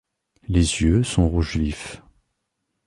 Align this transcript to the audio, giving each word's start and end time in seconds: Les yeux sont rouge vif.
Les 0.47 0.81
yeux 0.81 1.03
sont 1.03 1.29
rouge 1.29 1.57
vif. 1.57 2.01